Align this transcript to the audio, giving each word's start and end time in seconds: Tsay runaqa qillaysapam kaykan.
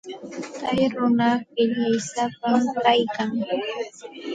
Tsay 0.53 0.81
runaqa 0.95 1.41
qillaysapam 1.55 2.61
kaykan. 2.83 3.29